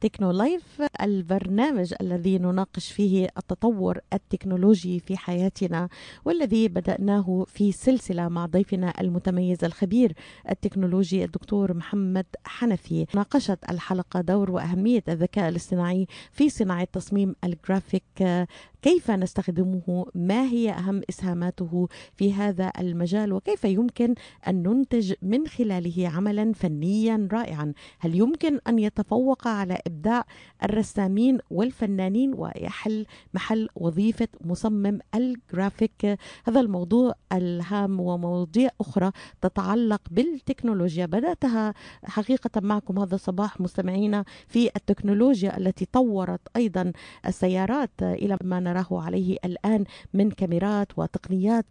[0.00, 5.88] Techno Life البرنامج الذي نناقش فيه التطور التكنولوجي في حياتنا
[6.24, 10.12] والذي بدأناه في سلسلة مع ضيفنا المتميز الخبير
[10.50, 13.06] التكنولوجي الدكتور محمد حنفي.
[13.14, 18.46] ناقشت الحلقة دور وأهمية الذكاء الاصطناعي في صناعة تصميم الجرافيك
[18.82, 24.14] كيف نستخدمه؟ ما هي أهم إسهاماته في هذا المجال؟ وكيف يمكن
[24.48, 30.24] أن ننتج من خلاله عملا فنيا رائعا؟ هل يمكن أن يتفوق على إبداع
[30.64, 39.10] الرسامين والفنانين ويحل محل وظيفة مصمم الجرافيك؟ هذا الموضوع الهام ومواضيع أخرى
[39.42, 41.06] تتعلق بالتكنولوجيا.
[41.06, 46.92] بدأتها حقيقة معكم هذا الصباح مستمعينا في التكنولوجيا التي طورت أيضا
[47.26, 47.90] السيارات.
[48.02, 49.84] إلى ما نراه عليه الآن
[50.14, 51.66] من كاميرات وتقنيات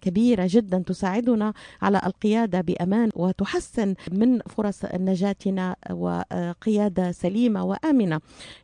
[0.00, 8.20] كبيرة جدا تساعدنا على القيادة بأمان وتحسن من فرص نجاتنا وقيادة سليمة وآمنة.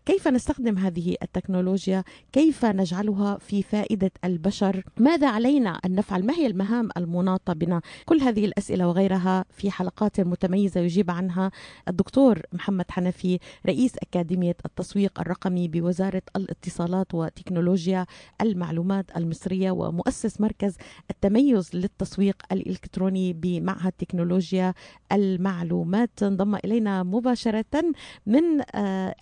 [0.06, 6.46] كيف نستخدم هذه التكنولوجيا؟ كيف نجعلها في فائدة البشر؟ ماذا علينا أن نفعل؟ ما هي
[6.46, 11.50] المهام المناطة بنا؟ كل هذه الأسئلة وغيرها في حلقات متميزة يجيب عنها
[11.88, 17.61] الدكتور محمد حنفي رئيس أكاديمية التسويق الرقمي بوزارة الاتصالات وتكنولوجيا.
[18.40, 20.76] المعلومات المصرية ومؤسس مركز
[21.10, 24.74] التميز للتسويق الإلكتروني بمعهد تكنولوجيا
[25.12, 26.22] المعلومات.
[26.22, 27.92] انضم إلينا مباشرة
[28.26, 28.42] من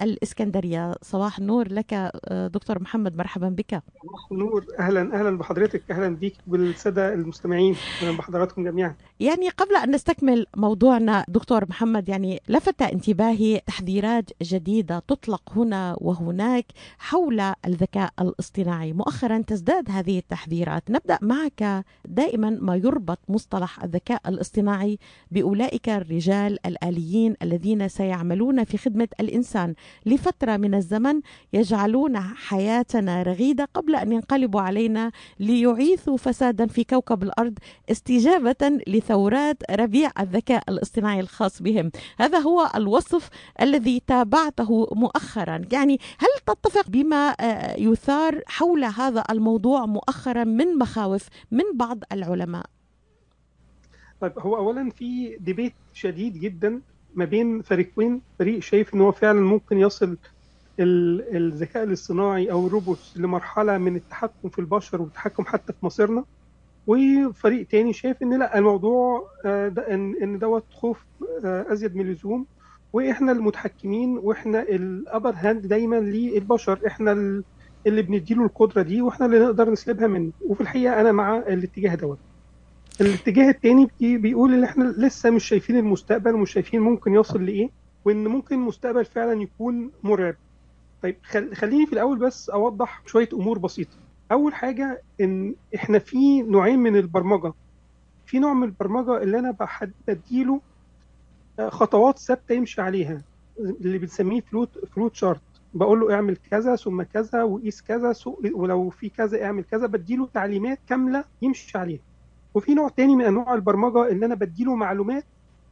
[0.02, 0.94] الإسكندرية.
[1.02, 3.70] صباح النور لك دكتور محمد مرحبا بك.
[3.70, 4.66] صباح النور.
[4.78, 5.90] أهلا أهلا بحضرتك.
[5.90, 7.76] أهلا بك بالسادة المستمعين.
[8.02, 8.96] أهلا بحضراتكم جميعا.
[9.20, 16.66] يعني قبل أن نستكمل موضوعنا دكتور محمد يعني لفت انتباهي تحذيرات جديدة تطلق هنا وهناك
[16.98, 18.92] حول الذكاء الاصطناعي.
[18.92, 20.90] مؤخرا تزداد هذه التحذيرات.
[20.90, 24.98] نبدأ معك دائما ما يربط مصطلح الذكاء الاصطناعي
[25.30, 29.74] بأولئك الرجال الآليين الذين سيعملون في خدمة الإنسان.
[30.06, 31.20] لفترة من الزمن
[31.52, 35.10] يجعلون حياتنا رغيدة قبل أن ينقلبوا علينا
[35.40, 37.58] ليعيثوا فسادا في كوكب الأرض
[37.90, 38.78] استجابة
[39.10, 41.90] لثورات ربيع الذكاء الاصطناعي الخاص بهم.
[42.18, 43.28] هذا هو الوصف
[43.60, 45.62] الذي تابعته مؤخرا.
[45.72, 47.36] يعني هل تتفق بما
[47.78, 52.66] يثار حول هذا الموضوع مؤخرا من مخاوف من بعض العلماء؟
[54.20, 56.80] طيب هو اولا في ديبيت شديد جدا
[57.14, 58.20] ما بين فريقين.
[58.38, 60.16] فريق شايف إن هو فعلا ممكن يصل
[60.80, 66.24] الذكاء الاصطناعي أو الروبوت لمرحلة من التحكم في البشر والتحكم حتى في مصيرنا.
[66.90, 71.04] وفريق تاني شايف إن لأ الموضوع ده ان دوت خوف
[71.44, 72.46] أزيد من اللزوم.
[72.92, 76.80] وإحنا المتحكمين وإحنا ال upper hand دايما للبشر.
[76.86, 77.12] إحنا
[77.86, 80.32] اللي بنديله القدرة دي وإحنا اللي نقدر نسلبها منه.
[80.46, 82.18] وفي الحقيقة أنا مع الاتجاه دوت.
[83.00, 87.68] الاتجاه التاني بيقول إن إحنا لسه مش شايفين المستقبل ومش شايفين ممكن يوصل لإيه
[88.04, 90.34] وإن ممكن المستقبل فعلا يكون مرعب.
[91.02, 91.16] طيب
[91.54, 93.96] خليني في الأول بس أوضح شوية أمور بسيطة.
[94.32, 97.52] أول حاجة إن إحنا في نوعين من البرمجة.
[98.26, 99.56] في نوع من البرمجة اللي أنا
[100.08, 100.60] بديله
[101.68, 103.22] خطوات ثابتة يمشي عليها
[103.58, 105.40] اللي بنسميه flow flowchart
[105.74, 108.14] بقول له اعمل كذا ثم كذا وقيس كذا
[108.52, 112.00] ولو في كذا اعمل كذا بديله تعليمات كاملة يمشي عليها.
[112.54, 115.24] وفي نوع تاني من أنواع البرمجة اللي أنا بديله معلومات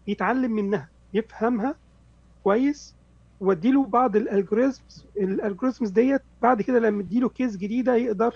[0.07, 1.75] يتعلم منها يفهمها
[2.45, 2.95] كويس
[3.41, 8.35] واديله بعض ال algorithms ال algorithms ديت بعد كده لما اديله case جديدة يقدر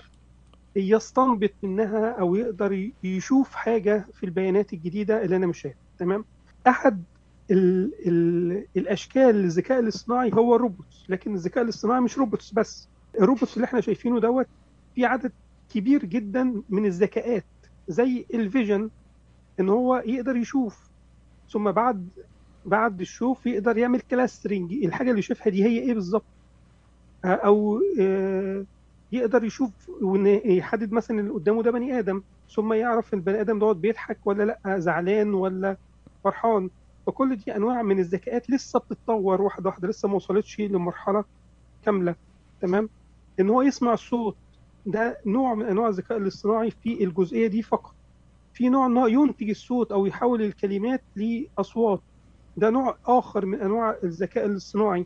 [0.75, 6.25] يستنبط منها أو يقدر يشوف حاجة في البيانات الجديدة اللي أنا مش شايفها تمام؟
[6.67, 7.03] أحد
[7.51, 12.87] ال ال الأشكال للذكاء الاصطناعي هو ال robots لكن الذكاء الاصطناعي مش robots بس.
[13.19, 14.47] ال robots اللي إحنا شايفينه دوت
[14.95, 15.31] في عدد
[15.73, 17.45] كبير جدا من الذكاءات
[17.87, 18.89] زي ال vision
[19.59, 20.79] إن هو يقدر يشوف
[21.49, 22.07] ثم بعد
[22.65, 26.23] بعد الشوف يقدر يعمل clustering الحاجة اللي يشوفها دي هي إيه بالظبط؟
[27.25, 27.81] أو
[29.11, 29.71] يقدر يشوف
[30.45, 32.21] يحدد مثلا اللي قدامه ده بني آدم
[32.55, 35.77] ثم يعرف البني آدم دوت بيضحك ولا لأ زعلان ولا
[36.23, 36.69] فرحان.
[37.07, 41.23] فكل دي أنواع من الذكاءات لسه بتتطور واحدة واحدة لسه ما وصلتش لمرحلة
[41.85, 42.15] كاملة.
[42.61, 42.89] تمام؟
[43.39, 44.35] إن هو يسمع الصوت
[44.85, 47.93] ده نوع من أنواع الذكاء الاصطناعي في الجزئية دي فقط.
[48.53, 52.01] في نوع إن هو ينتج الصوت أو يحول الكلمات لأصوات.
[52.57, 55.05] ده نوع آخر من أنواع الذكاء الاصطناعي.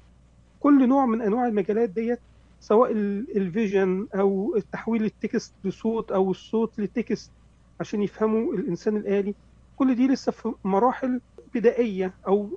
[0.60, 2.20] كل نوع من أنواع المجالات ديت
[2.60, 7.32] سواء ال vision أو تحويل ال text لصوت أو الصوت ل text
[7.80, 9.36] عشان يفهموا الإنسان الآلي
[9.76, 11.22] كل دي لسه في مراحل
[11.56, 12.50] بدائية أو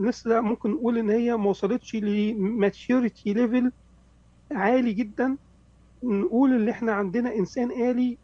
[0.00, 3.72] لسه ممكن نقول إن هي ما وصلتش ل maturity level
[4.52, 5.36] عالي جدا.
[6.02, 8.18] نقول إن إحنا عندنا إنسان آلي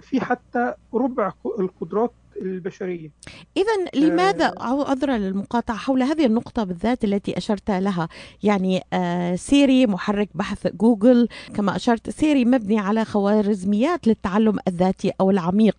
[0.00, 3.10] في حتى ربع القدرات البشرية.
[3.56, 8.08] إذا لماذا عذرا للمقاطعة حول هذه النقطة بالذات التي أشرت لها؟
[8.42, 15.30] يعني آه سيري محرك بحث جوجل كما أشرت سيري مبني على خوارزميات للتعلم الذاتي أو
[15.30, 15.76] العميق.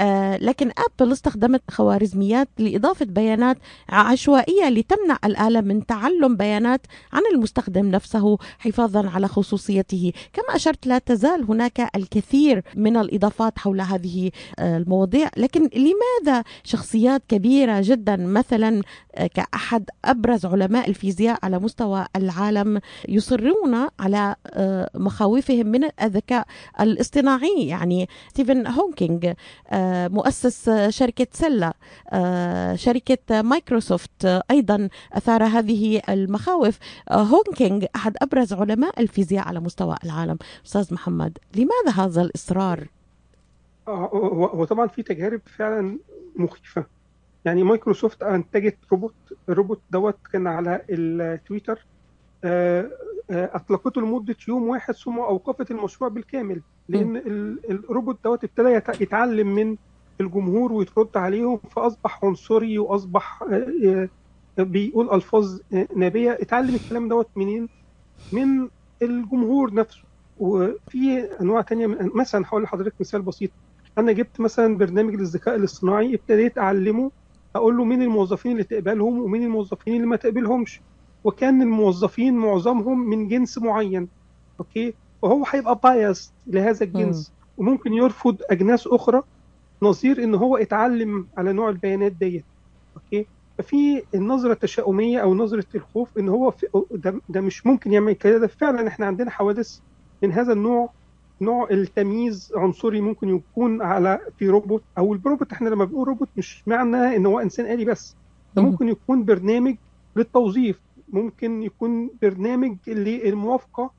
[0.00, 0.70] آه لكن
[1.00, 9.08] أبل استخدمت خوارزميات لإضافة بيانات عشوائية لتمنع الآلة من تعلم بيانات عن المستخدم نفسه حفاظا
[9.08, 10.12] على خصوصيته.
[10.32, 15.30] كما أشرت لا تزال هناك الكثير من الإضافات حول هذه آه المواضيع.
[15.36, 16.01] لكن لماذا
[16.64, 18.82] شخصيات كبيرة جدا مثلا
[19.34, 24.36] كأحد أبرز علماء الفيزياء على مستوى العالم يصرون على
[24.94, 26.46] مخاوفهم من الذكاء
[26.80, 29.32] الاصطناعي؟ يعني ستيفن هوكينج
[30.12, 31.72] مؤسس شركة سلة
[32.74, 36.78] شركة مايكروسوفت أيضا أثار هذه المخاوف.
[37.10, 40.38] هوكينج أحد أبرز علماء الفيزياء على مستوى العالم.
[40.66, 42.88] أستاذ محمد لماذا هذا الإصرار؟
[43.88, 45.98] هو طبعا في تجارب فعلا
[46.36, 46.86] مخيفة.
[47.44, 49.14] يعني مايكروسوفت أنتجت روبوت
[49.48, 51.86] الروبوت دوت كان على التويتر
[53.30, 57.16] أطلقته لمدة يوم واحد ثم أوقفت المشروع بالكامل لأن
[57.70, 58.68] الروبوت دوت ابتدى
[59.00, 59.76] يتعلم من
[60.20, 63.44] الجمهور ويترد عليهم فأصبح عنصري وأصبح
[64.58, 65.60] بيقول ألفاظ
[65.96, 66.32] نابية.
[66.40, 67.68] اتعلم الكلام دوت منين؟
[68.32, 68.68] من
[69.02, 70.08] الجمهور نفسه.
[70.36, 73.50] وفي أنواع تانية من مثلا هقول لحضرتك مثال بسيط.
[73.98, 77.10] أنا جبت مثلا برنامج للذكاء الاصطناعي ابتديت أعلمه
[77.56, 80.80] أقول له مين الموظفين اللي تقبلهم ومين الموظفين اللي ما تقبلهمش.
[81.24, 84.08] وكان الموظفين معظمهم من جنس معين
[84.60, 87.30] okay؟ وهو هيبقى biased لهذا الجنس.
[87.30, 87.32] م.
[87.60, 89.22] وممكن يرفض أجناس أخرى
[89.82, 92.44] نظير إن هو اتعلم على نوع البيانات ديت
[92.96, 93.26] okay؟
[93.58, 96.54] ففي النظرة التشاؤمية أو نظرة الخوف إن هو
[97.28, 99.78] ده مش ممكن يعمل كده ده فعلا إحنا عندنا حوادث
[100.22, 100.92] من هذا النوع
[101.42, 106.62] نوع التمييز عنصري ممكن يكون على في روبوت أو الروبوت إحنا لما بنقول روبوت مش
[106.68, 108.16] معنى إن هو إنسان آلي بس.
[108.56, 109.76] ده ممكن يكون برنامج
[110.16, 113.94] للتوظيف ممكن يكون برنامج للموافقة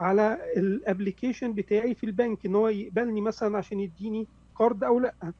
[0.00, 5.32] على ال application بتاعي في البنك إن هو يقبلني مثلا عشان يديني قرض أو لأ.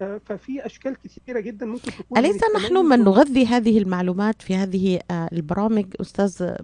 [0.00, 5.86] ففي أشكال كثيرة جدا ممكن تكون أليس نحن من نغذي هذه المعلومات في هذه البرامج؟
[6.00, 6.54] أستاذ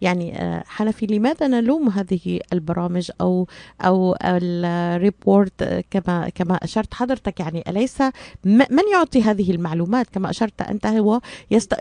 [0.00, 0.34] يعني
[0.66, 3.46] حنفي لماذا نلوم هذه البرامج أو
[3.80, 8.00] أو الريبورت؟ كما كما أشرت حضرتك يعني أليس
[8.44, 11.74] من يعطي هذه المعلومات؟ كما أشرت أنت هو يست...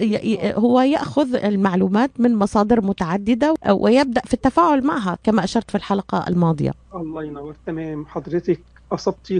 [0.43, 6.73] هو يأخذ المعلومات من مصادر متعددة ويبدأ في التفاعل معها كما أشرت في الحلقة الماضية.
[6.95, 7.55] الله ينور.
[7.65, 8.05] تمام.
[8.05, 8.59] حضرتك
[8.91, 9.39] أصبتي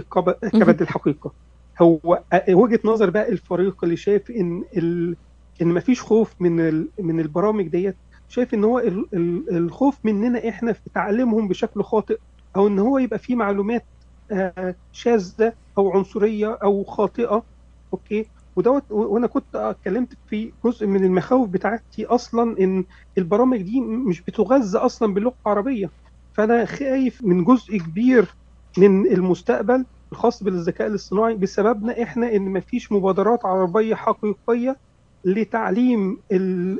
[0.52, 1.32] كبد الحقيقة.
[1.82, 5.16] هو وجهة نظر بقى الفريق اللي شايف إن ال...
[5.62, 6.90] إن مفيش خوف من ال...
[7.00, 7.98] من البرامج ديت
[8.28, 9.06] شايف إن هو ال...
[9.14, 9.56] ال...
[9.56, 12.18] الخوف مننا إحنا في تعليمهم بشكل خاطئ
[12.56, 13.86] أو إن هو يبقى فيه معلومات
[14.30, 17.46] آه شاذة أو عنصرية أو خاطئة.
[17.92, 22.84] أوكي؟ ودوت وأنا كنت اتكلمت في جزء من المخاوف بتاعتي أصلا إن
[23.18, 25.92] البرامج دي مش بتغذى أصلا باللغة العربية.
[26.32, 28.36] فأنا خايف من جزء كبير
[28.78, 34.76] من المستقبل الخاص بالذكاء الاصطناعي بسببنا إحنا إن مفيش مبادرات عربية حقيقية
[35.24, 36.18] لتعليم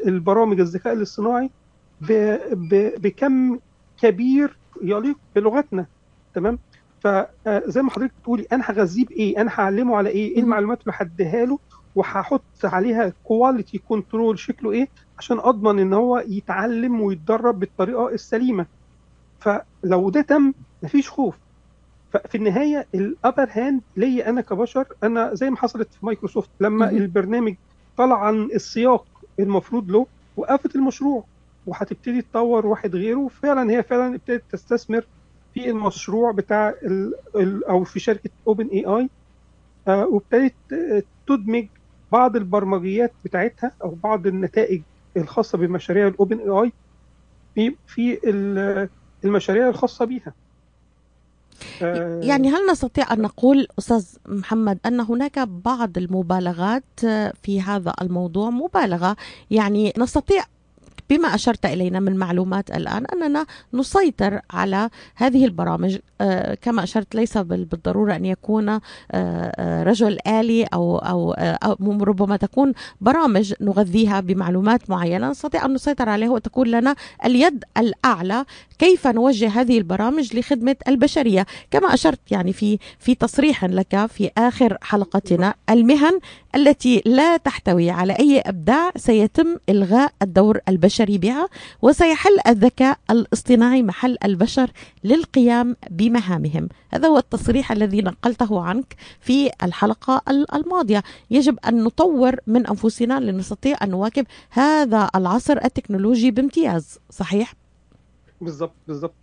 [0.06, 1.50] البرامج الذكاء الاصطناعي
[2.98, 3.58] بكم
[4.02, 5.86] كبير يليق بلغتنا.
[6.34, 6.58] تمام؟
[7.00, 11.44] فزي ما حضرتك بتقولي أنا هغذيه بإيه؟ أنا هعلمه على إيه؟ إيه المعلومات اللي هديها
[11.46, 11.58] له؟
[11.94, 14.88] وهحط عليها quality control شكله إيه؟
[15.18, 18.66] عشان أضمن إن هو يتعلم ويتدرب بالطريقة السليمة.
[19.40, 20.52] فلو ده تم
[20.82, 21.34] مفيش خوف.
[22.12, 26.86] ففي النهاية ال upper hand ليا أنا كبشر أنا زي ما حصلت في مايكروسوفت لما
[26.86, 27.54] م- البرنامج
[27.96, 29.06] طلع عن السياق
[29.40, 31.24] المفروض له وقفت المشروع
[31.66, 33.28] وهتبتدي تطور واحد غيره.
[33.28, 35.06] فعلا هي فعلا ابتدت تستثمر
[35.54, 39.10] في المشروع بتاع ال ال أو في شركة OpenAI
[39.88, 40.54] وابتدت
[41.26, 41.68] تدمج
[42.12, 44.82] بعض البرمجيات بتاعتها أو بعض النتائج
[45.16, 46.72] الخاصة بمشاريع الاوبن اي اي
[47.56, 48.18] في في
[49.24, 50.34] المشاريع الخاصة بيها.
[52.22, 56.84] يعني هل نستطيع أن نقول أستاذ محمد أن هناك بعض المبالغات
[57.42, 59.16] في هذا الموضوع مبالغة؟
[59.50, 60.44] يعني نستطيع
[61.12, 65.98] بما أشرت إلينا من معلومات الآن أننا نسيطر على هذه البرامج.
[66.62, 68.80] كما أشرت ليس بالضرورة أن يكون
[69.58, 71.34] رجل آلي أو, أو
[72.02, 75.30] ربما تكون برامج نغذيها بمعلومات معينة.
[75.30, 78.44] نستطيع أن نسيطر عليها وتكون لنا اليد الأعلى
[78.78, 84.78] كيف نوجه هذه البرامج لخدمة البشرية؟ كما أشرت يعني في في تصريح لك في آخر
[84.82, 86.18] حلقتنا المهن
[86.54, 91.01] التي لا تحتوي على أي إبداع سيتم إلغاء الدور البشري.
[91.02, 91.48] البشري بها
[91.82, 94.70] وسيحل الذكاء الاصطناعي محل البشر
[95.04, 96.68] للقيام بمهامهم.
[96.94, 100.22] هذا هو التصريح الذي نقلته عنك في الحلقة
[100.54, 101.02] الماضية.
[101.30, 106.98] يجب أن نطور من أنفسنا لنستطيع أن نواكب هذا العصر التكنولوجي بامتياز.
[107.10, 107.54] صحيح؟
[108.40, 109.14] بالظبط بالظبط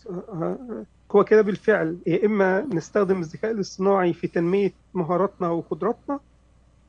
[1.12, 1.98] هو كده بالفعل.
[2.08, 6.20] يا إما نستخدم الذكاء الاصطناعي في تنمية مهاراتنا وقدراتنا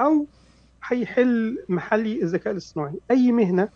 [0.00, 0.26] أو
[0.84, 2.94] هيحل محلي الذكاء الاصطناعي.
[3.10, 3.68] أي مهنة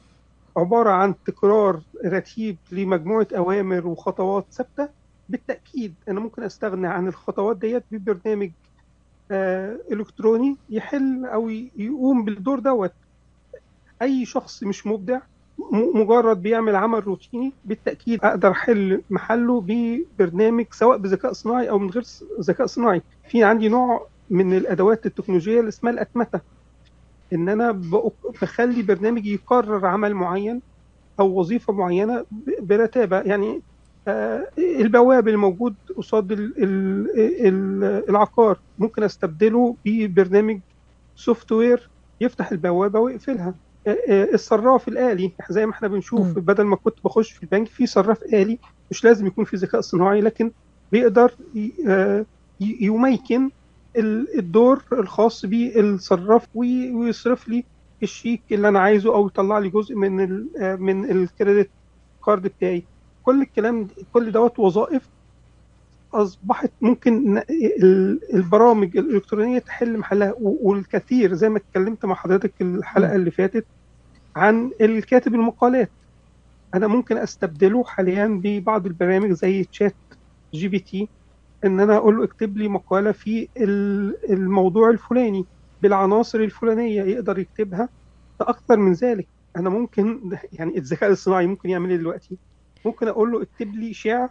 [0.57, 4.89] عبارة عن تكرار رتيب لمجموعة أوامر وخطوات ثابتة.
[5.29, 8.51] بالتأكيد أنا ممكن أستغنى عن الخطوات ديت ببرنامج
[9.31, 12.93] آه إلكتروني يحل أو يقوم بالدور دوت.
[14.03, 15.21] أي شخص مش مبدع
[15.95, 22.05] مجرد بيعمل عمل روتيني بالتأكيد أقدر أحل محله ببرنامج سواء بذكاء صناعي أو من غير
[22.41, 23.03] ذكاء صناعي.
[23.29, 26.41] في عندي نوع من الأدوات التكنولوجية اللي اسمها الأتمتة.
[27.33, 27.73] إن أنا
[28.43, 30.63] بخلي برنامج يقرر عمل معين
[31.21, 32.27] أو وظيفة معينة
[32.61, 33.63] برتابة يعني
[34.09, 36.33] آه البواب الموجود قصاد
[38.09, 40.61] العقار ممكن أستبدله ببرنامج
[41.17, 41.91] software
[42.21, 43.59] يفتح البوابة ويقفلها
[44.35, 46.41] الصراف الآلي زي ما إحنا بنشوف م.
[46.41, 48.59] بدل ما كنت بخش في البنك في صراف آلي
[48.91, 50.53] مش لازم يكون في ذكاء صناعي لكن
[50.93, 51.37] بيقدر
[52.61, 53.51] يميكن
[53.97, 57.65] الدور الخاص بالصراف ويصرف لي
[58.03, 60.13] الشيك اللي أنا عايزه أو يطلع لي جزء من
[60.81, 61.71] من الكريدت
[62.27, 62.89] كارد بتاعي.
[63.23, 65.11] كل الكلام كل دوت وظائف
[66.15, 67.43] أصبحت ممكن
[68.35, 73.67] البرامج الإلكترونية تحل محلها والكثير زي ما اتكلمت مع حضرتك الحلقة اللي فاتت
[74.37, 75.93] عن الكاتب المقالات.
[76.75, 81.11] أنا ممكن أستبدله حاليا ببعض البرامج زي ChatGPT.
[81.65, 83.49] إن أنا أقول له اكتب لي مقالة في
[84.31, 85.45] الموضوع الفلاني
[85.83, 87.89] بالعناصر الفلانية يقدر يكتبها
[88.41, 89.27] أكثر من ذلك.
[89.57, 92.37] أنا ممكن يعني الذكاء الصناعي ممكن يعمل إيه دلوقتي؟
[92.85, 94.29] ممكن أقول له اكتب لي شعر.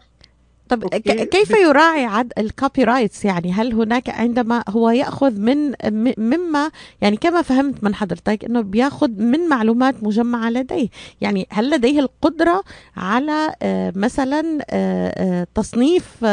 [0.69, 5.73] طب كيف يراعي عد ال copyrights يعني هل هناك عندما هو يأخذ من
[6.17, 6.71] مما
[7.01, 10.87] يعني كما فهمت من حضرتك إنه بيأخذ من معلومات مجمعة لديه.
[11.21, 12.63] يعني هل لديه القدرة
[12.97, 13.55] على
[13.95, 16.25] مثلا تصنيف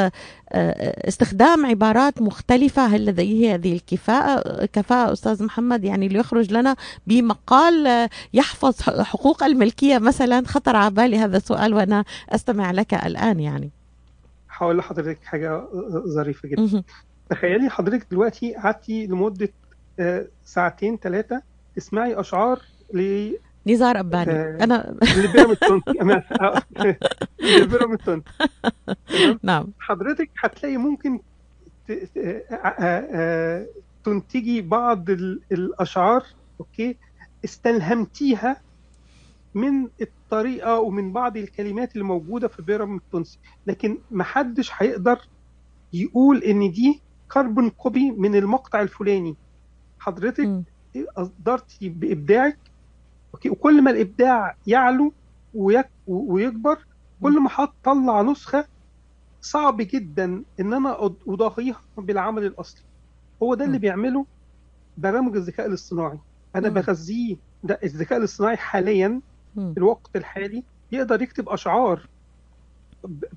[0.52, 2.86] استخدام عبارات مختلفة.
[2.86, 6.76] هل لديه هذه الكفاءة؟ كفاءة أستاذ محمد يعني ليخرج لنا
[7.06, 13.70] بمقال يحفظ حقوق الملكية مثلا خطر على بالي هذا السؤال وأنا أستمع لك الآن يعني.
[14.50, 15.62] هقول لحضرتك حاجة
[16.06, 16.82] ظريفة جدا.
[17.30, 19.48] تخيلي حضرتك دلوقتي قعدتي لمدة
[20.44, 21.42] ساعتين ثلاثة
[21.76, 22.60] تسمعي أشعار
[22.94, 23.30] ل
[23.66, 24.32] نزار أباني.
[24.32, 26.22] آه أنا لبيراميد تونسي أنا
[27.40, 28.24] لبيراميد تونسي
[29.42, 29.66] نعم.
[29.78, 31.20] حضرتك هتلاقي ممكن
[34.04, 35.10] تنتجي بعض
[35.52, 36.24] الأشعار
[36.60, 36.96] أوكي
[37.44, 38.60] استلهمتيها
[39.54, 43.38] من الطريقة ومن بعض الكلمات اللي موجودة في بيراميد التونسي.
[43.66, 45.18] لكن محدش هيقدر
[45.92, 47.00] يقول إن دي
[47.32, 49.36] carbon copy من المقطع الفلاني.
[49.98, 50.62] حضرتك
[51.16, 52.58] قدرتي بإبداعك
[53.34, 55.12] okay؟ وكل ما الإبداع يعلو
[55.54, 56.78] ويك ويكبر
[57.22, 58.64] كل ما هتطلع نسخة
[59.40, 62.82] صعب جدا إن أنا اضاهيها بالعمل الأصلي.
[63.42, 64.26] هو ده اللي بيعمله
[64.98, 66.18] برامج الذكاء الاصطناعي.
[66.56, 69.20] أنا بغذيه ده الذكاء الاصطناعي حاليا
[69.54, 72.08] في الوقت الحالي يقدر يكتب أشعار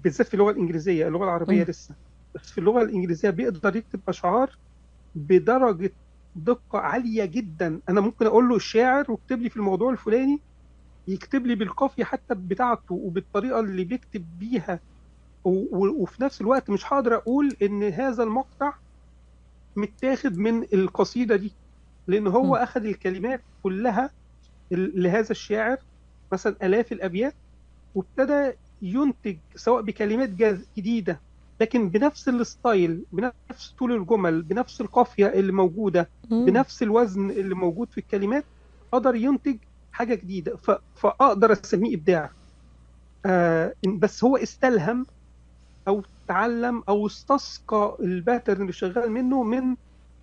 [0.04, 1.64] بالذات في اللغة الإنجليزية اللغة العربية.
[1.64, 1.96] لسه.
[2.36, 4.58] بس في اللغة الإنجليزية بيقدر يكتب أشعار
[5.16, 5.92] بدرجة
[6.36, 7.80] دقة عالية جدا.
[7.90, 10.40] أنا ممكن أقول له الشاعر واكتب لي في الموضوع الفلاني
[11.08, 14.80] يكتب لي بالقافيه حتى بتاعته وبالطريقة اللي بيكتب بيها.
[15.46, 18.74] وفي نفس الوقت مش هقدر أقول إن هذا المقطع
[19.76, 21.52] متاخد من القصيدة دي
[22.08, 22.56] لأن هو م.
[22.56, 24.10] أخذ الكلمات كلها
[24.72, 25.78] لهذا الشاعر.
[26.32, 27.34] مثلا آلاف الأبيات
[27.96, 30.30] وابتدى ينتج سواء بكلمات
[30.78, 31.20] جديدة
[31.64, 36.46] لكن بنفس ال style بنفس طول الجمل بنفس القافية اللي موجودة مم.
[36.46, 38.46] بنفس الوزن اللي موجود في الكلمات
[38.92, 39.58] قدر ينتج
[39.92, 40.56] حاجة جديدة.
[40.56, 40.72] ف...
[40.96, 42.32] فأقدر أسميه إبداع.
[43.26, 45.06] آه بس هو استلهم
[45.88, 49.76] أو تعلم أو استسقى ال pattern اللي شغال منه من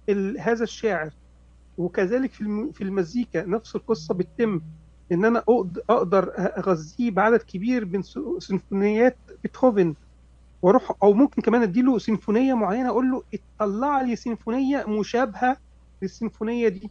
[0.08, 0.40] ال...
[0.40, 1.10] هذا الشاعر.
[1.78, 2.72] وكذلك في الم...
[2.72, 4.60] في المزيكا نفس القصة بتتم.
[5.12, 5.44] إن أنا
[5.90, 8.02] أقدر أغذيه بعدد كبير من
[8.38, 9.94] سيمفونيات بيتهوفن.
[10.62, 13.22] وأروح أو ممكن كمان اديله سيمفونية معينة أقول له
[13.60, 15.56] اطلع لي سيمفونية مشابهة
[16.02, 16.90] للسيمفونية دي.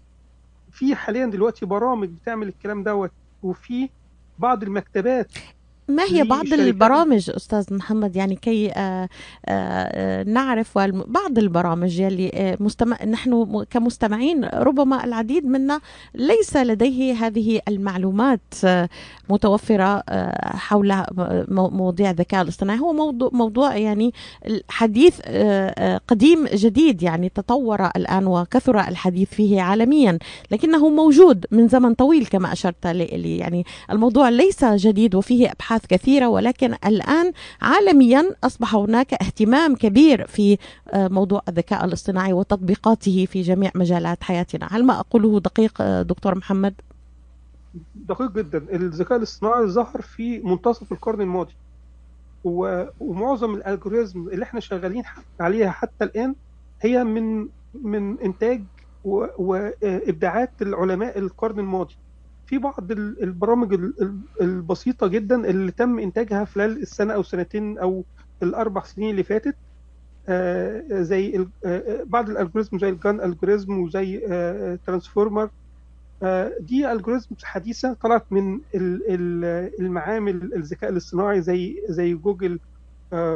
[0.71, 3.11] في حاليا دلوقتي برامج بتعمل الكلام دوت
[3.43, 3.89] وفي
[4.37, 5.31] بعض المكتبات
[5.89, 9.07] ما هي بعض البرامج أستاذ محمد؟ يعني كي آآ
[9.45, 10.77] آآ نعرف
[11.07, 15.79] بعض البرامج يلي مستمع نحن كمستمعين ربما العديد منا
[16.15, 18.53] ليس لديه هذه المعلومات
[19.29, 20.03] متوفرة
[20.43, 21.03] حول
[21.49, 22.79] مواضيع الذكاء الاصطناعي.
[22.79, 24.13] هو موضوع موضوع يعني
[24.69, 25.21] حديث
[26.07, 30.19] قديم جديد يعني تطور الآن وكثر الحديث فيه عالميا
[30.51, 36.27] لكنه موجود من زمن طويل كما أشرت لي يعني الموضوع ليس جديد وفيه أبحاث كثيرة
[36.27, 37.31] ولكن الآن
[37.61, 40.57] عالميا أصبح هناك اهتمام كبير في
[40.93, 44.67] موضوع الذكاء الاصطناعي وتطبيقاته في جميع مجالات حياتنا.
[44.71, 46.73] هل ما أقوله دقيق دكتور محمد؟
[47.95, 48.57] دقيق جدا.
[48.57, 51.53] الذكاء الاصطناعي ظهر في منتصف القرن الماضي
[52.43, 55.03] ومعظم الالجوريزم اللي إحنا شغالين
[55.39, 56.35] عليها حتى الآن
[56.81, 58.63] هي من من إنتاج
[59.37, 61.95] وإبداعات العلماء القرن الماضي.
[62.49, 63.79] في بعض البرامج
[64.41, 68.03] البسيطة جدا اللي تم إنتاجها خلال السنة أو سنتين أو
[68.43, 69.55] الأربع سنين اللي فاتت
[71.03, 71.45] زي
[72.05, 74.17] بعض ال algorithm زي ال GAN algorithm وزي
[74.85, 75.49] transformer
[76.59, 78.59] دي algorithms حديثة طلعت من
[79.79, 82.59] المعامل الذكاء الاصطناعي زي زي جوجل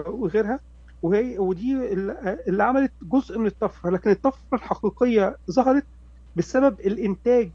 [0.08, 0.60] وغيرها.
[1.02, 1.94] وهي ودي
[2.48, 5.84] اللي عملت جزء من الطفرة لكن الطفرة الحقيقية ظهرت
[6.36, 7.52] بسبب الإنتاج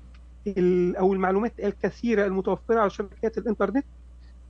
[0.98, 3.84] أو المعلومات الكثيرة المتوفرة على شبكات الإنترنت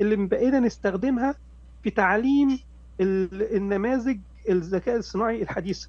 [0.00, 1.34] اللي بقينا نستخدمها
[1.82, 2.58] في تعليم
[3.00, 5.88] النماذج الذكاء الصناعي الحديثة.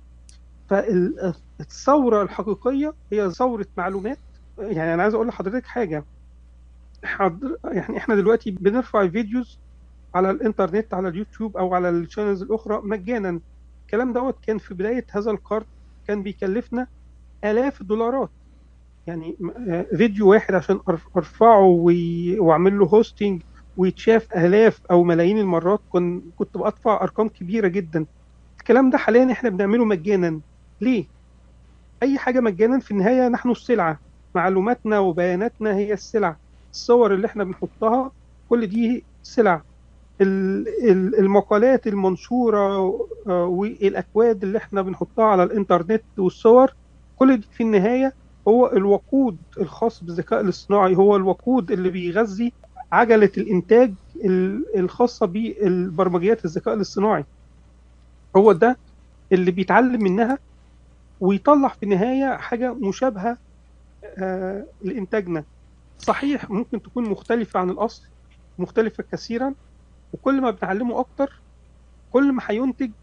[0.70, 4.18] فالثوره الحقيقية هي ثورة معلومات.
[4.60, 6.04] يعني أنا عايز أقول لحضرتك حاجة.
[7.04, 9.60] حضر يعني إحنا دلوقتي بنرفع videos
[10.16, 13.40] على الإنترنت على اليوتيوب أو على ال channels الأخرى مجانا.
[13.86, 15.66] الكلام دوت كان في بداية هذا القرن
[16.08, 16.88] كان بيكلفنا
[17.44, 18.30] آلاف الدولارات.
[19.10, 19.36] يعني
[19.98, 20.80] فيديو واحد عشان
[21.18, 21.66] أرفعه
[22.40, 23.42] وأعمل له هوستنج
[23.78, 28.06] ويتشاف آلاف أو ملايين المرات كنت كنت بدفع أرقام كبيرة جدا.
[28.60, 30.40] الكلام ده حاليا إحنا بنعمله مجانا.
[30.82, 31.06] ليه؟
[32.04, 34.00] أي حاجة مجانا في النهاية نحن السلعة.
[34.36, 36.36] معلوماتنا وبياناتنا هي السلع
[36.72, 38.12] الصور اللي إحنا بنحطها
[38.50, 39.62] كل دي سلع
[40.22, 42.78] المقالات المنشورة
[43.26, 46.74] والأكواد اللي إحنا بنحطها على الإنترنت والصور
[47.18, 48.14] كل دي في النهاية
[48.50, 52.54] هو الوقود الخاص بالذكاء الاصطناعي هو الوقود اللي بيغذي
[52.92, 53.96] عجلة الإنتاج
[54.78, 57.26] الخاصة بالبرمجيات الذكاء الاصطناعي.
[58.36, 58.80] هو ده
[59.32, 60.40] اللي بيتعلم منها
[61.20, 63.38] ويطلع في النهاية حاجة مشابهة
[64.20, 65.46] آه لإنتاجنا.
[65.98, 68.10] صحيح ممكن تكون مختلفة عن الأصل
[68.58, 69.56] مختلفة كثيرا
[70.14, 71.44] وكل ما بنعلمه أكتر
[72.10, 72.94] كل ما هينتج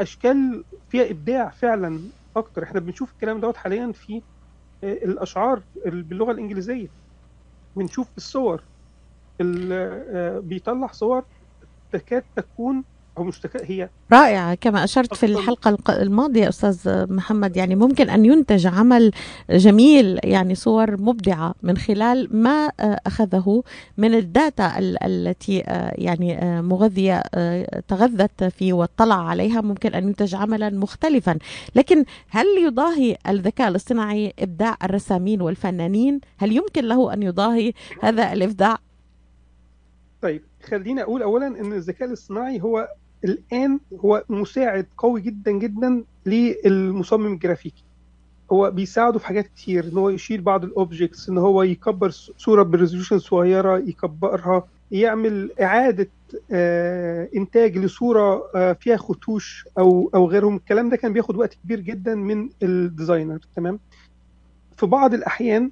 [0.00, 2.12] أشكال فيها إبداع فعلا.
[2.36, 2.62] أكتر.
[2.62, 4.22] إحنا بنشوف الكلام دوت حاليا في
[4.84, 6.88] آه الأشعار باللغة الإنجليزية.
[7.76, 8.64] بنشوف الصور.
[9.40, 11.24] آه بيطلع صور
[11.92, 12.84] تكاد تكون
[13.18, 14.54] أو مش هي رائعة.
[14.54, 19.12] كما أشرت في الحلقة الماضية أستاذ محمد يعني ممكن أن ينتج عمل
[19.50, 23.62] جميل يعني صور مبدعة من خلال ما أخذه
[23.98, 25.58] من الداتا التي
[25.98, 27.22] يعني مغذية
[27.88, 29.60] تغذت فيه واطلع عليها.
[29.60, 31.38] ممكن أن ينتج عملا مختلفا.
[31.74, 37.72] لكن هل يضاهي الذكاء الاصطناعي إبداع الرسامين والفنانين؟ هل يمكن له أن يضاهي
[38.02, 38.78] هذا الإبداع؟
[40.22, 42.88] طيب خليني أقول اولا إن الذكاء الاصطناعي هو
[43.24, 47.84] الآن هو مساعد قوي جدا جدا للمصمم الجرافيكي.
[48.52, 52.62] هو بيساعده في حاجات كتير إن هو يشيل بعض ال objects إن هو يكبر صورة
[52.62, 56.08] ب resolution صغيرة يكبرها يعمل إعادة
[56.52, 60.56] آه إنتاج لصورة آه فيها خدوش أو أو غيرهم.
[60.56, 63.78] الكلام ده كان بياخد وقت كبير جدا من ال designer تمام؟
[64.76, 65.70] في بعض الأحيان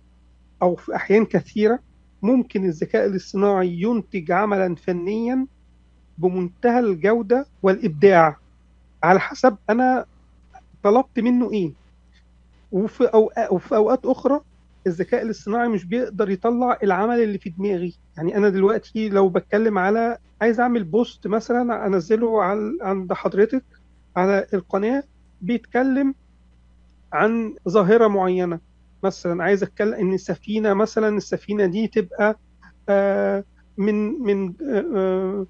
[0.63, 1.79] أو في أحيان كثيرة
[2.23, 5.47] ممكن الذكاء الاصطناعي ينتج عملا فنيا
[6.21, 8.37] بمنتهى الجودة والإبداع.
[9.03, 10.05] على حسب أنا
[10.83, 11.73] طلبت منه إيه.
[12.73, 14.41] وفي, أوقات وفي أوقات أخرى
[14.87, 17.95] الذكاء الاصطناعي مش بيقدر يطلع العمل اللي في دماغي.
[18.17, 23.65] يعني أنا دلوقتي لو بتكلم على عايز أعمل بوست مثلا أنزله على عند حضرتك
[24.17, 25.03] على القناة
[25.41, 26.15] بيتكلم
[27.13, 28.61] عن ظاهرة معينة.
[29.03, 32.39] مثلا عايز أتكلم إن السفينة مثلا السفينة دي تبقى
[32.89, 33.45] آه
[33.77, 35.47] من من آه آه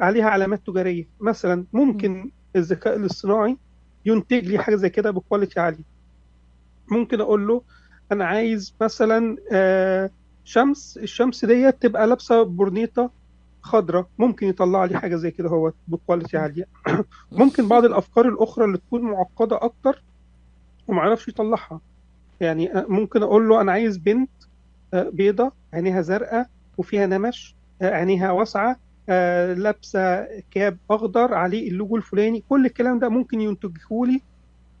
[0.00, 1.08] عليها علامات تجارية.
[1.20, 3.56] مثلا ممكن الذكاء الاصطناعي
[4.06, 5.84] ينتج لي حاجة زي كده ب quality عالية.
[6.90, 7.62] ممكن أقول له
[8.12, 9.36] أنا عايز مثلا
[10.44, 13.10] شمس الشمس ديت تبقى لابسة برنيطه
[13.62, 16.64] خضراء ممكن يطلع لي حاجة زي كده هو ب quality عالية.
[17.32, 20.02] ممكن بعض الأفكار الأخرى اللي تكون معقدة أكتر
[20.88, 21.80] وما عرفش يطلعها.
[22.40, 24.30] يعني ممكن أقول له أنا عايز بنت
[24.94, 26.48] بيضة عينيها زرقاء
[26.78, 28.76] وفيها نمش آه، عينيها واسعة آه،
[29.54, 34.20] لابسة cap أخضر عليه اللوجو الفلاني كل الكلام ده ممكن ينتجه لي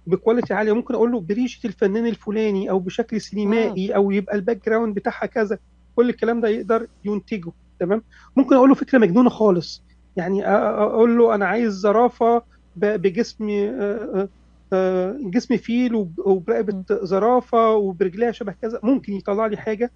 [0.06, 0.72] ب quality عالية.
[0.72, 5.58] ممكن أقول له بريشة الفنان الفلاني أو بشكل سينمائي أو يبقى ال background بتاعها كذا
[5.96, 7.52] كل الكلام ده يقدر ينتجه.
[7.80, 8.02] تمام؟
[8.36, 9.82] ممكن أقول له فكرة مجنونة خالص.
[10.16, 12.42] يعني أقول له أنا عايز زرافة
[12.76, 14.28] بجسم آه،
[14.72, 19.90] آه، جسم فيل وب- وبرقبة زرافة وبرجليها شبه كذا ممكن يطلع لي حاجة.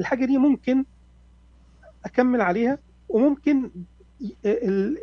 [0.00, 0.84] الحاجة دي ممكن
[2.04, 2.78] أكمل عليها.
[3.08, 3.70] وممكن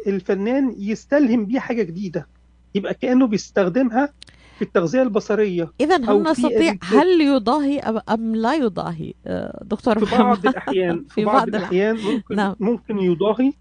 [0.08, 2.28] الفنان يستلهم بيها حاجة جديدة
[2.76, 4.10] يبقى كأنه بيستخدمها
[4.56, 10.46] في التغذية البصرية إذا هل نستطيع هل يضاهي أم لا يضاهي آه، دكتور في بعض
[10.48, 12.56] الأحيان في في بعض بعض الأحيان ممكن نعم.
[12.60, 13.52] ممكن يضاهي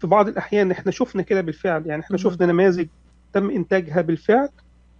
[0.00, 2.16] في بعض الأحيان إحنا شفنا كده بالفعل يعني إحنا.
[2.16, 2.86] شفنا نماذج
[3.32, 4.48] تم إنتاجها بالفعل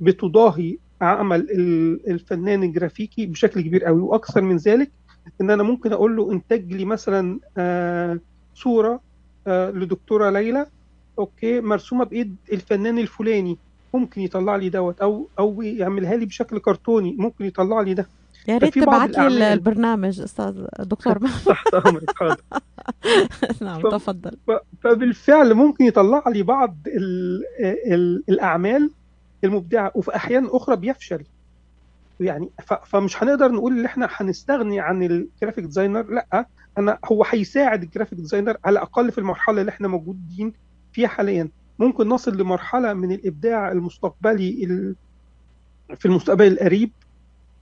[0.00, 4.90] بتضاهي عمل ال- الفنان الجرافيكي بشكل كبير قوي وأكثر من ذلك
[5.40, 8.20] إن أنا ممكن أقول له انتج لي مثلا آه،
[8.61, 9.01] صورة
[9.46, 10.66] آه، لدكتورة ليلى.
[11.19, 13.59] okay مرسومة بإيد الفنان الفلاني.
[13.94, 17.16] ممكن يطلع لي دوت أو أو يعملها لي بشكل كرتوني.
[17.18, 18.07] ممكن يطلع لي ده.
[18.49, 21.18] يا ريت تبعت لي البرنامج أستاذ دكتور.
[21.46, 22.40] تحت أمرك حاضر.
[23.66, 24.37] نعم تفضل.
[24.83, 27.42] فبالفعل ممكن يطلع لي بعض ال
[27.87, 28.90] ال الأعمال
[29.44, 29.92] المبدعة.
[29.94, 31.25] وفي أحيان أخرى بيفشل.
[32.20, 32.51] يعني
[32.87, 36.46] فمش هنقدر نقول إن إحنا هنستغني عن ال graphic designer لأ.
[36.81, 40.53] أنا هو هيساعد ال graphic designer على الاقل في المرحلة اللي إحنا موجودين
[40.93, 41.49] فيها حاليا.
[41.79, 44.95] ممكن نصل لمرحلة من الإبداع المستقبلي ال-
[45.97, 46.90] في المستقبل القريب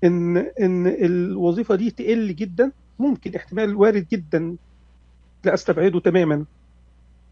[0.04, 2.72] ان إن الوظيفة دي تقل جدا.
[2.98, 4.57] ممكن احتمال وارد جدا
[5.44, 6.44] لا استبعده تماما.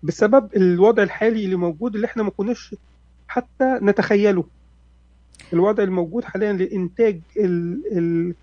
[0.02, 2.74] بسبب الوضع الحالي اللي موجود اللي إحنا ما كناش
[3.28, 4.44] حتى نتخيله.
[5.52, 8.34] الوضع الموجود حاليا للانتاج ال ال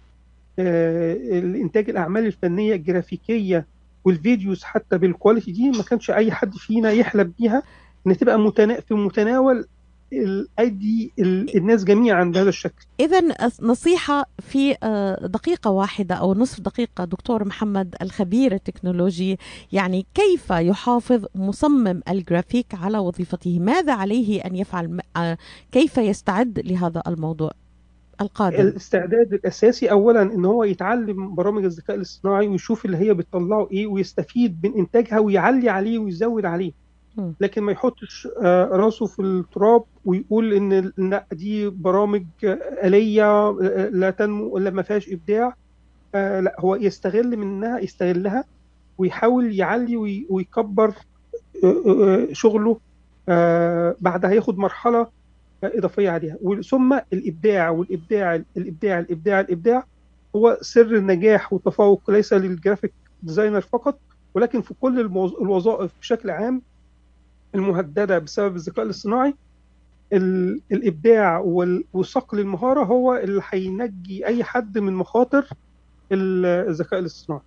[0.59, 3.65] الإنتاج الأعمال الفنية الجرافيكية
[4.05, 7.63] وال videos حتى بال quality دي ما كانش أي حد فينا يحلم بيها.
[8.07, 9.65] إن تبقى متنا في متناول
[10.13, 12.85] الايدي ال- الناس جميعا بهذا الشكل.
[12.99, 13.21] إذا
[13.61, 19.37] نصيحة في آه، دقيقة واحدة أو نصف دقيقة دكتور محمد الخبير التكنولوجي
[19.71, 25.37] يعني كيف يحافظ مصمم الجرافيك على وظيفته؟ ماذا عليه أن يفعل؟ آه،
[25.71, 27.51] كيف يستعد لهذا الموضوع؟
[28.21, 28.59] القادم.
[28.59, 34.59] الاستعداد الأساسي اولا إن هو يتعلم برامج الذكاء الاصطناعي ويشوف اللي هي بتطلعه إيه ويستفيد
[34.63, 36.71] من إنتاجها ويعلي عليه ويزود عليه.
[37.17, 37.33] مم.
[37.39, 42.47] لكن ما يحطش آه، راسه في التراب ويقول إن لا دي برامج آه،
[42.87, 45.55] آلية آه، لا تنمو ولا ما فيهاش إبداع.
[46.13, 48.43] لا هو يستغل منها يستغلها
[48.97, 50.93] ويحاول يعلي وي- ويكبر
[52.31, 52.77] شغله.
[54.01, 55.07] بعدها ياخد مرحلة
[55.67, 56.37] إضافية عليها.
[56.69, 59.85] ثم الإبداع والإبداع الإبداع الإبداع الإبداع
[60.35, 63.99] هو سر النجاح والتفوق ليس لل graphic designer فقط
[64.33, 64.99] ولكن في كل
[65.41, 66.61] الوظائف بشكل عام
[67.55, 69.33] المهددة بسبب الذكاء الاصطناعي.
[70.13, 75.47] ال- الإبداع وال- وصقل المهارة هو اللي هينجي أي حد من مخاطر
[76.11, 77.41] ال- الذكاء الاصطناعي.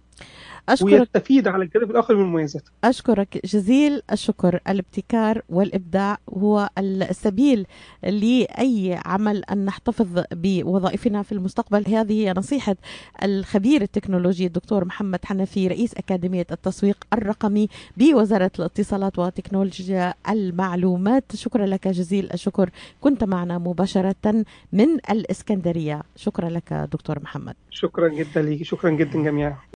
[0.68, 2.70] أشكرك ويستفيد على الجانب الآخر من مميزاته.
[2.84, 4.60] أشكرك جزيل الشكر.
[4.68, 7.66] الابتكار والإبداع هو السبيل
[8.02, 11.94] لأي عمل أن نحتفظ بوظائفنا في المستقبل.
[11.94, 12.76] هذه هي نصيحة
[13.22, 21.36] الخبير التكنولوجي الدكتور محمد حنفي رئيس أكاديمية التسويق الرقمي بوزارة الاتصالات وتكنولوجيا المعلومات.
[21.36, 22.70] شكرا لك جزيل الشكر.
[23.00, 26.02] كنت معنا مباشرة من الإسكندرية.
[26.16, 27.54] شكرا لك دكتور محمد.
[27.70, 28.62] شكرا جدا ليك.
[28.62, 29.56] شكرا جدا جميعا.